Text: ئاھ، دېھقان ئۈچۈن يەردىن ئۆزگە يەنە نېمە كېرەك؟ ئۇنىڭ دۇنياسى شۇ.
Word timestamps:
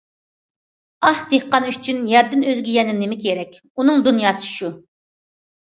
ئاھ، 1.09 1.19
دېھقان 1.33 1.67
ئۈچۈن 1.73 2.01
يەردىن 2.13 2.45
ئۆزگە 2.47 2.73
يەنە 2.79 2.97
نېمە 3.03 3.19
كېرەك؟ 3.27 3.55
ئۇنىڭ 3.61 4.03
دۇنياسى 4.09 4.51
شۇ. 4.57 4.73